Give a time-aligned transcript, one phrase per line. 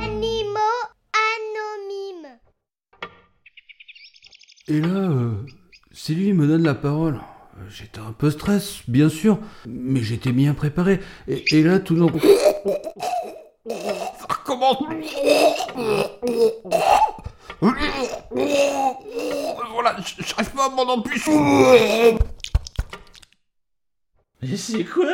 [0.00, 0.82] Animaux
[1.14, 2.38] anonymes.
[4.68, 5.46] Et là, euh,
[5.92, 7.20] Sylvie me donne la parole.
[7.68, 11.00] J'étais un peu stress, bien sûr, mais j'étais bien préparé.
[11.26, 12.20] Et, et là, tout d'un coup...
[14.44, 14.78] Comment
[19.80, 21.30] Voilà, j'arrive pas à m'en empêcher.
[24.42, 25.04] Mais c'est quoi?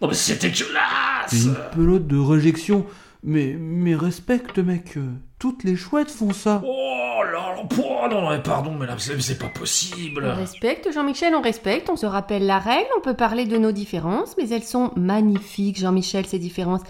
[0.00, 2.86] Non mais c'est C'est dégueulasse une pelote de réjection.
[3.24, 4.98] Mais, mais respecte, mec.
[5.40, 6.62] Toutes les chouettes font ça.
[6.64, 10.92] Oh là là, oh, non, non, mais pardon, mais là, c'est pas possible On respecte,
[10.92, 14.48] Jean-Michel, on respecte, on se rappelle la règle, on peut parler de nos différences, mais
[14.50, 16.82] elles sont magnifiques, Jean-Michel, ces différences.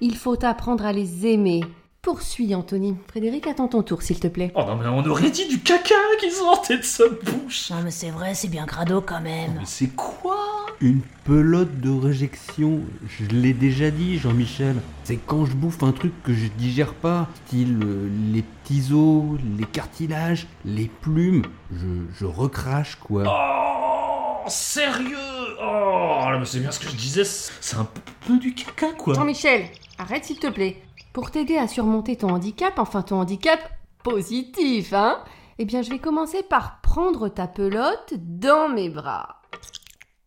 [0.00, 1.60] Il faut apprendre à les aimer.
[2.02, 2.96] Poursuis, Anthony.
[3.08, 4.52] Frédéric, attends ton tour, s'il te plaît.
[4.54, 7.90] Oh non, mais on aurait dit du caca qui sortait de sa bouche Non mais
[7.90, 9.56] c'est vrai, c'est bien crado quand même.
[9.58, 10.38] Mais c'est quoi?
[10.80, 14.76] Une pelote de réjection, je l'ai déjà dit, Jean-Michel.
[15.04, 19.38] C'est quand je bouffe un truc que je digère pas, style euh, les petits os,
[19.58, 21.86] les cartilages, les plumes, je,
[22.18, 23.24] je recrache quoi.
[23.26, 25.18] Oh Sérieux?
[25.62, 27.86] Oh là, mais c'est bien ce que je disais, c'est un
[28.26, 29.64] peu du caca, quoi Jean-Michel,
[29.98, 30.80] arrête, s'il te plaît.
[31.12, 33.58] Pour t'aider à surmonter ton handicap, enfin ton handicap
[34.04, 35.22] positif, hein
[35.58, 39.42] Eh bien, je vais commencer par prendre ta pelote dans mes bras.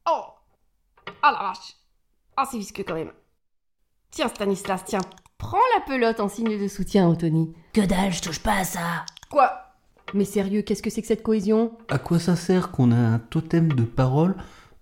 [0.09, 0.23] Oh
[1.21, 1.75] Ah la vache
[2.35, 3.11] Ah, c'est visqueux quand même.
[4.11, 4.99] Tiens, Stanislas, tiens.
[5.37, 7.53] Prends la pelote en signe de soutien, Anthony.
[7.73, 9.05] Que dalle, je touche pas à ça.
[9.29, 9.51] Quoi?
[10.13, 11.71] Mais sérieux, qu'est-ce que c'est que cette cohésion?
[11.89, 14.35] À quoi ça sert qu'on a un totem de parole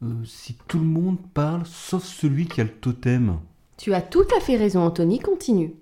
[0.04, 3.40] euh, si tout le monde parle sauf celui qui a le totem?
[3.78, 5.76] Tu as tout à fait raison, Anthony, continue.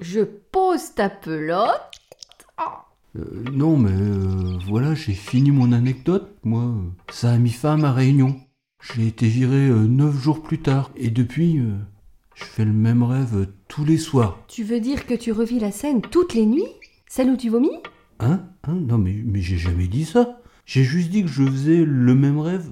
[0.00, 1.80] Je pose ta pelote.
[3.16, 6.74] Euh, Non mais euh, voilà, j'ai fini mon anecdote, moi.
[7.10, 8.36] Ça a mis fin à ma réunion.
[8.82, 10.90] J'ai été viré euh, neuf jours plus tard.
[10.96, 11.60] Et depuis,
[12.34, 14.38] je fais le même rêve tous les soirs.
[14.48, 16.72] tu veux dire que tu revis la scène toutes les nuits?
[17.08, 17.78] Celle où tu vomis?
[18.20, 18.42] Hein?
[18.64, 18.74] Hein?
[18.74, 20.40] Non mais, mais j'ai jamais dit ça.
[20.66, 22.68] J'ai juste dit que je faisais le même rêve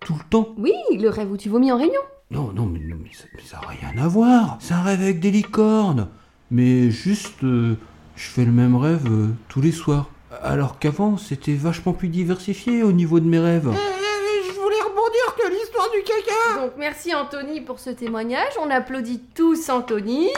[0.00, 0.54] tout le temps.
[0.58, 2.00] Oui, le rêve où tu vomis en réunion.
[2.30, 3.10] Non, non, mais, non, mais
[3.42, 4.58] ça n'a rien à voir.
[4.60, 6.08] C'est un rêve avec des licornes.
[6.50, 7.76] Mais juste, euh,
[8.16, 10.10] je fais le même rêve euh, tous les soirs.
[10.42, 13.70] Alors qu'avant, c'était vachement plus diversifié au niveau de mes rêves.
[13.70, 16.62] je voulais rebondir que l'histoire du caca.
[16.62, 18.52] Donc merci Anthony pour ce témoignage.
[18.62, 20.28] On applaudit tous Anthony.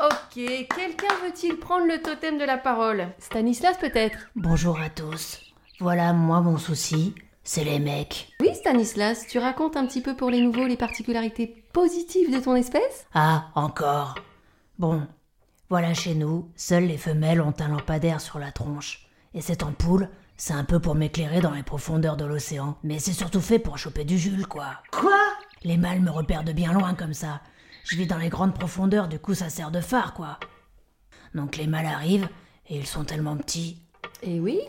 [0.00, 3.08] Ok, quelqu'un veut-il prendre le totem de la parole?
[3.18, 4.18] Stanislas peut-être?
[4.36, 5.40] Bonjour à tous.
[5.80, 8.28] Voilà, moi, mon souci, c'est les mecs.
[8.40, 12.54] Oui Stanislas, tu racontes un petit peu pour les nouveaux les particularités positives de ton
[12.54, 13.06] espèce?
[13.14, 14.14] Ah, encore.
[14.78, 15.04] Bon,
[15.68, 19.08] voilà chez nous, seules les femelles ont un lampadaire sur la tronche.
[19.34, 22.78] Et cette ampoule, c'est un peu pour m'éclairer dans les profondeurs de l'océan.
[22.84, 24.80] Mais c'est surtout fait pour choper du Jules, quoi.
[24.92, 25.18] Quoi?
[25.64, 27.40] Les mâles me repèrent de bien loin comme ça.
[27.82, 30.38] Je vis dans les grandes profondeurs, du coup ça sert de phare, quoi.
[31.34, 32.28] Donc les mâles arrivent,
[32.68, 33.82] et ils sont tellement petits.
[34.22, 34.60] Eh oui,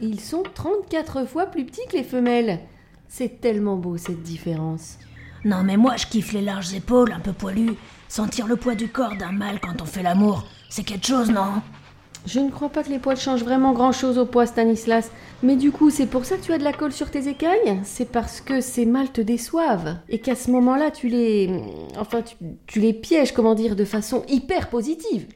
[0.00, 2.58] ils sont 34 fois plus petits que les femelles.
[3.06, 4.98] C'est tellement beau cette différence.
[5.44, 7.76] Non mais moi je kiffe les larges épaules, un peu poilues.
[8.08, 11.62] Sentir le poids du corps d'un mâle quand on fait l'amour, c'est quelque chose, non?
[12.26, 15.10] Je ne crois pas que les poils changent vraiment grand-chose au poids, Stanislas.
[15.42, 17.80] Mais du coup, c'est pour ça que tu as de la colle sur tes écailles?
[17.84, 19.96] C'est parce que ces mâles te déçoivent.
[20.08, 21.62] Et qu'à ce moment-là, tu les...
[21.96, 22.34] Enfin, tu,
[22.66, 25.26] tu les pièges, comment dire, de façon hyper positive.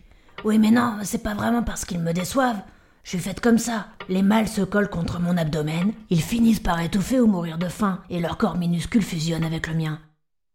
[0.45, 2.61] Oui mais non, c'est pas vraiment parce qu'ils me déçoivent.
[3.05, 3.89] Je suis faite comme ça.
[4.09, 8.03] Les mâles se collent contre mon abdomen, ils finissent par étouffer ou mourir de faim,
[8.11, 9.99] et leur corps minuscule fusionne avec le mien.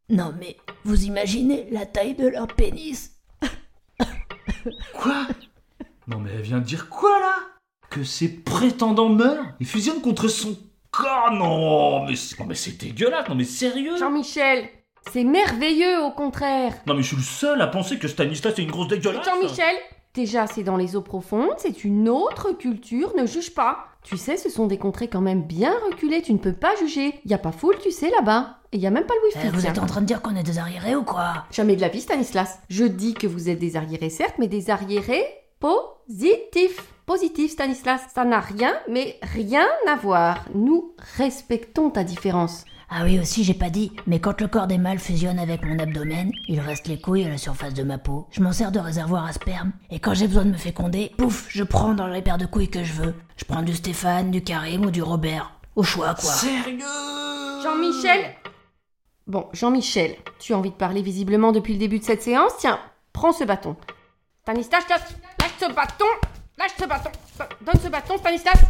[0.09, 3.11] Non mais, vous imaginez la taille de leur pénis.
[4.93, 5.27] Quoi?
[6.07, 7.35] Non mais elle vient de dire quoi là?
[7.89, 9.45] Que ses prétendants meurent?
[9.59, 10.57] Et fusionnent contre son
[10.89, 11.31] corps?
[11.31, 13.97] Non mais c'est, non, mais c'est dégueulasse, non mais sérieux?
[13.97, 14.69] Jean-Michel,
[15.11, 16.73] c'est merveilleux au contraire.
[16.85, 19.25] Non mais je suis le seul à penser que Stanislas est une grosse dégueulasse.
[19.25, 19.75] Jean-Michel,
[20.17, 23.85] déjà c'est dans les eaux profondes, c'est une autre culture, ne juge pas.
[24.03, 27.19] Tu sais, ce sont des contrées quand même bien reculées, tu ne peux pas juger.
[27.25, 28.57] Y a pas foule, tu sais, là-bas.
[28.71, 29.47] Et y a même pas le wifi.
[29.47, 29.71] Euh, Vous tiens.
[29.71, 31.45] êtes en train de dire qu'on est des arriérés ou quoi?
[31.51, 32.59] Jamais de la vie, Stanislas.
[32.69, 35.25] Je dis que vous êtes des arriérés, certes, mais des arriérés
[35.59, 36.83] positifs.
[37.05, 38.01] Positifs, Stanislas.
[38.13, 40.45] Ça n'a rien, mais rien à voir.
[40.53, 42.65] Nous respectons ta différence.
[42.89, 45.77] Ah oui aussi j'ai pas dit, mais quand le corps des mâles fusionne avec mon
[45.77, 48.27] abdomen, il reste les couilles à la surface de ma peau.
[48.31, 51.47] Je m'en sers de réservoir à sperme, et quand j'ai besoin de me féconder, pouf,
[51.49, 53.13] je prends dans les paires de couilles que je veux.
[53.35, 55.51] Je prends du Stéphane, du Karim ou du Robert.
[55.75, 56.31] Au choix quoi.
[56.31, 56.79] Sérieux?
[57.61, 58.33] Jean-Michel?
[59.27, 62.53] Bon, Jean-Michel, tu as envie de parler visiblement depuis le début de cette séance?
[62.57, 62.79] Tiens,
[63.11, 63.75] prends ce bâton.
[64.43, 65.01] Stanislas, lâche,
[65.41, 66.05] lâche ce bâton
[66.57, 67.11] Lâche ce bâton
[67.61, 68.61] Donne ce bâton, Stanislas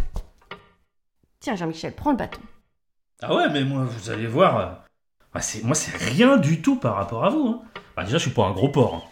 [1.39, 2.41] Tiens, Jean-Michel, prends le bâton.
[3.21, 4.57] Ah ouais, mais moi, vous allez voir.
[4.57, 4.65] euh,
[5.33, 7.47] bah, moi, c'est rien du tout par rapport à vous.
[7.47, 7.61] hein.
[7.95, 8.95] Bah, déjà, je suis pas un gros porc.
[8.95, 9.03] hein.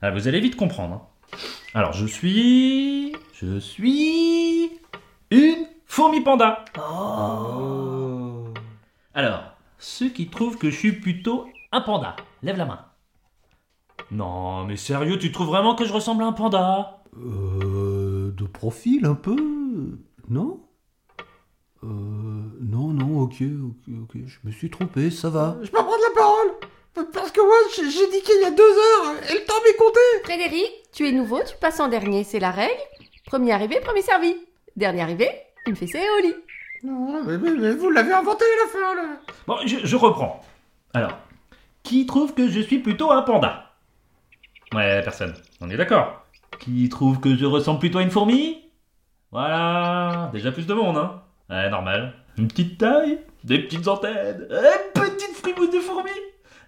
[0.00, 0.94] Ah, vous allez vite comprendre.
[0.94, 1.38] hein.
[1.74, 3.14] Alors, je suis.
[3.34, 4.70] Je suis.
[5.30, 6.64] Une fourmi panda.
[6.78, 8.44] Oh.
[9.14, 9.42] Alors,
[9.78, 12.86] ceux qui trouvent que je suis plutôt un panda, lève la main.
[14.10, 17.02] Non, mais sérieux, tu trouves vraiment que je ressemble à un panda?
[17.18, 19.36] Euh, de profil un peu
[20.28, 20.61] Non?
[21.84, 21.86] Euh,
[22.60, 25.56] non, non, ok, ok, ok, je me suis trompé, ça va.
[25.62, 26.50] Je peux prendre la parole?
[27.12, 30.00] Parce que moi, j'ai dit qu'il y a deux heures et le temps m'est compté
[30.24, 32.72] Frédéric, tu es nouveau, tu passes en dernier, c'est la règle.
[33.26, 34.36] Premier arrivé, premier servi.
[34.76, 35.28] Dernier arrivé,
[35.66, 36.34] une fessée au lit.
[36.84, 40.44] Non, mais, mais- mais vous l'avez inventé la fin, là Bon, je, je reprends.
[40.94, 41.16] Alors,
[41.82, 43.72] qui trouve que je suis plutôt un panda?
[44.74, 45.34] Ouais, personne.
[45.60, 46.24] On est d'accord.
[46.60, 48.62] Qui trouve que je ressemble plutôt à une fourmi?
[49.30, 51.21] Voilà, déjà plus de monde, hein
[51.52, 52.14] Ouais, normal.
[52.38, 56.10] Une petite taille, des petites antennes, une petite frimousse de fourmi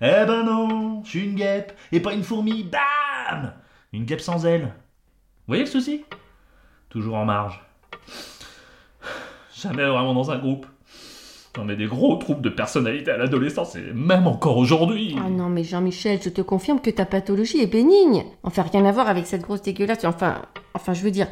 [0.03, 3.55] Eh ben non, je suis une guêpe, et pas une fourmi, bam
[3.95, 4.65] Une guêpe sans ailes.
[4.67, 6.05] Vous voyez le souci?
[6.91, 7.65] Toujours en marge.
[9.57, 10.67] Jamais vraiment dans un groupe.
[11.57, 15.17] Non mais des gros troubles de personnalité à l'adolescence, et même encore aujourd'hui.
[15.19, 18.25] Ah non, mais Jean-Michel, je te confirme que ta pathologie est bénigne.
[18.43, 20.05] Enfin, rien à voir avec cette grosse dégueulasse.
[20.05, 20.43] Enfin,
[20.75, 21.29] enfin, je veux dire.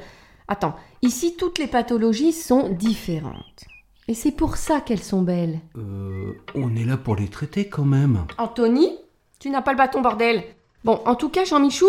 [0.48, 3.64] Attends, ici, toutes les pathologies sont différentes.
[4.08, 5.60] Et c'est pour ça qu'elles sont belles.
[5.76, 8.24] Euh, on est là pour les traiter quand même.
[8.38, 8.98] Anthony,
[9.38, 10.42] tu n'as pas le bâton, bordel.
[10.84, 11.86] Bon, en tout cas, Jean-Michou,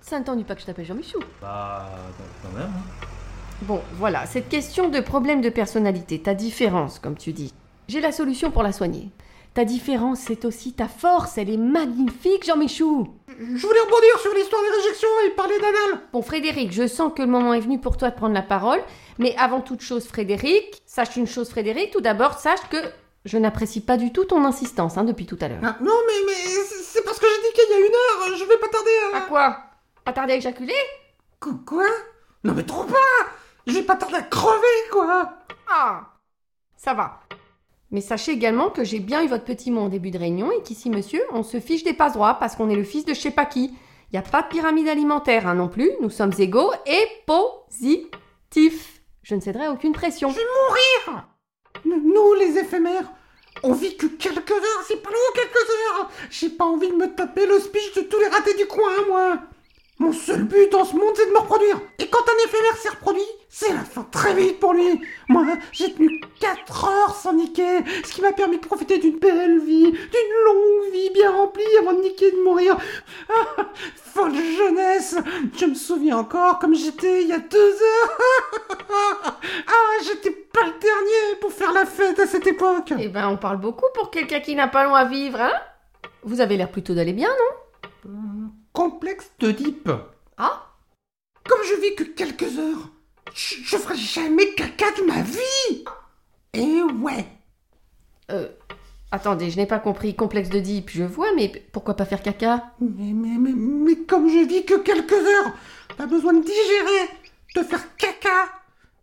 [0.00, 1.18] ça n'entendu pas que je t'appelle Jean-Michou.
[1.40, 1.90] Bah,
[2.42, 2.70] quand même.
[2.70, 3.06] hein.
[3.62, 7.52] Bon, voilà, cette question de problème de personnalité, ta différence, comme tu dis,
[7.86, 9.10] j'ai la solution pour la soigner.
[9.54, 13.06] Ta différence, c'est aussi ta force, elle est magnifique, Jean-Michou.
[13.28, 16.00] Je voulais rebondir sur l'histoire des réjections et parler d'anal.
[16.12, 18.80] Bon, Frédéric, je sens que le moment est venu pour toi de prendre la parole,
[19.18, 22.78] mais avant toute chose, Frédéric, sache une chose, Frédéric, tout d'abord, sache que
[23.26, 25.60] je n'apprécie pas du tout ton insistance hein, depuis tout à l'heure.
[25.62, 26.32] Ah, Non, mais, mais
[26.66, 28.90] c'est c'est parce que j'ai dit qu'il y a une heure, je vais pas tarder
[29.12, 29.16] à...
[29.18, 29.56] À quoi?
[30.04, 30.74] Pas tarder à éjaculer?
[31.40, 31.84] Qu- Quoi?
[32.44, 32.96] Non mais trop pas!
[33.66, 35.30] Je vais pas tarder à crever, quoi!
[35.70, 36.02] Ah!
[36.76, 37.20] Ça va.
[37.92, 40.62] Mais sachez également que j'ai bien eu votre petit mot en début de réunion et
[40.62, 43.20] qu'ici, monsieur, on se fiche des passe droits parce qu'on est le fils de je
[43.20, 43.66] sais pas qui.
[44.10, 49.02] Il n'y a pas de pyramide alimentaire hein, non plus, nous sommes égaux et positifs.
[49.22, 50.30] Je ne céderai aucune pression.
[50.30, 50.42] Je vais
[51.04, 51.26] mourir
[51.84, 53.12] Nous, les éphémères,
[53.62, 57.14] on vit que quelques heures, c'est pas long, quelques heures J'ai pas envie de me
[57.14, 59.38] taper le de tous les ratés du coin, moi
[59.98, 62.88] Mon seul but dans ce monde, c'est de me reproduire Et quand un éphémère s'est
[62.88, 63.22] reproduit,
[63.62, 65.00] c'est la fin très vite pour lui.
[65.28, 69.60] Moi, j'ai tenu 4 heures sans niquer, ce qui m'a permis de profiter d'une belle
[69.60, 72.76] vie, d'une longue vie bien remplie avant de niquer et de mourir.
[73.28, 75.16] Ah, Folle jeunesse.
[75.56, 78.18] Je me souviens encore comme j'étais il y a deux heures.
[78.90, 82.92] Ah, j'étais pas le dernier pour faire la fête à cette époque.
[82.98, 85.52] Eh ben, on parle beaucoup pour quelqu'un qui n'a pas long à vivre, hein.
[86.24, 87.30] Vous avez l'air plutôt d'aller bien,
[88.04, 88.50] non?
[88.72, 89.90] Complexe d'Oedipe.
[90.36, 90.66] Ah?
[91.48, 92.90] Comme je vis que quelques heures,
[93.34, 95.84] je, ferai jamais caca de ma vie.
[96.54, 97.26] Et ouais.
[98.30, 98.48] Euh...
[99.10, 100.16] Attendez, je n'ai pas compris.
[100.16, 102.72] Complexe de Deep, je vois, mais pourquoi pas faire caca?
[102.80, 105.52] Mais, mais, mais, mais comme je vis que quelques heures,
[105.98, 107.08] t'as besoin de digérer,
[107.54, 108.48] de faire caca.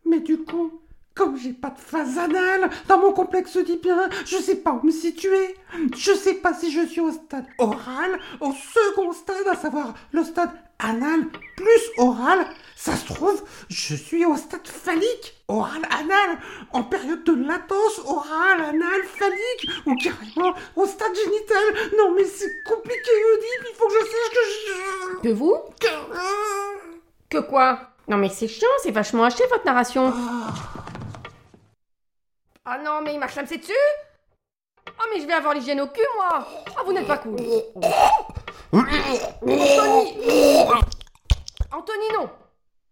[0.06, 0.82] Mais du coup,
[1.20, 4.92] comme j'ai pas de phase anale dans mon complexe oedipien, je sais pas où me
[4.92, 5.58] situer.
[5.98, 10.24] Je sais pas si je suis au stade oral, au second stade, à savoir le
[10.24, 11.26] stade anal
[11.58, 12.48] plus oral.
[12.78, 16.38] Ça se trouve, je suis au stade phallique, oral anal,
[16.72, 21.92] en période de latence oral anal phallique, ou carrément au stade génital.
[21.98, 25.28] Non mais c'est compliqué, Oedipe, il faut que je sache que je...
[25.28, 25.58] Que vous?
[25.82, 27.80] Que- Que quoi?
[28.08, 30.14] Non mais c'est chiant, c'est vachement haché votre narration.
[32.72, 33.74] Ah non, mais il m'a clamsé dessus
[34.86, 36.48] Ah mais je vais avoir l'hygiène au cul, moi.
[36.78, 37.36] Ah, vous n'êtes pas cool.
[38.72, 40.14] Anthony.
[41.72, 42.30] Anthony, non.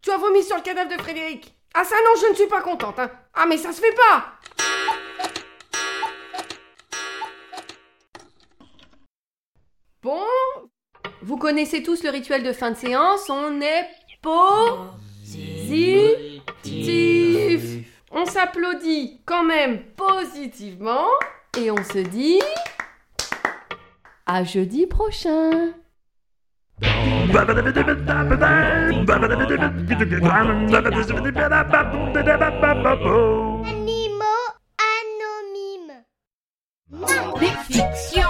[0.01, 1.53] Tu as vomi sur le cadavre de Frédéric.
[1.75, 3.11] Ah ça non, je ne suis pas contente, hein.
[3.35, 4.31] Ah mais ça se fait pas.
[10.01, 10.25] Bon,
[11.21, 13.87] vous connaissez tous le rituel de fin de séance, on est
[14.23, 15.27] positif.
[18.19, 21.05] On s'applaudit quand même positivement
[21.55, 22.41] et on se dit
[24.25, 25.73] à jeudi prochain.
[33.67, 34.47] Animaux
[34.95, 36.01] anonymes.
[37.69, 38.26] Fiction